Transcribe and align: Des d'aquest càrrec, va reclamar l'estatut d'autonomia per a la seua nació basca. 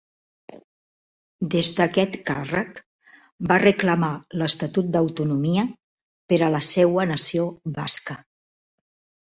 Des 1.55 1.67
d'aquest 1.79 2.15
càrrec, 2.29 2.79
va 3.51 3.59
reclamar 3.65 4.11
l'estatut 4.43 4.89
d'autonomia 4.97 5.67
per 6.33 6.41
a 6.47 6.51
la 6.57 6.63
seua 6.73 7.09
nació 7.15 7.47
basca. 7.81 8.21